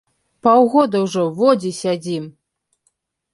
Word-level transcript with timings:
Паўгода 0.45 1.01
ўжо 1.03 1.25
во 1.41 1.51
дзе 1.65 1.71
сядзім! 1.81 2.25